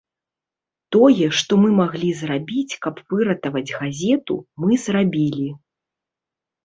Тое, 0.95 1.25
што 1.39 1.59
мы 1.65 1.69
маглі 1.81 2.09
зрабіць, 2.23 2.79
каб 2.85 2.95
выратаваць 3.13 3.67
газету, 3.79 4.39
мы 4.65 4.71
зрабілі. 4.89 5.47